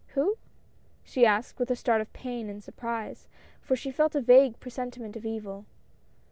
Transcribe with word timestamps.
"Who," 0.15 0.39
she 1.03 1.27
asked, 1.27 1.59
with 1.59 1.69
a 1.69 1.75
start 1.75 2.01
of 2.01 2.11
pain 2.11 2.49
and 2.49 2.63
surprise, 2.63 3.27
for 3.61 3.75
she 3.75 3.91
felt 3.91 4.15
a 4.15 4.19
vague 4.21 4.59
presentiment 4.59 5.15
of 5.15 5.27
evil. 5.27 5.67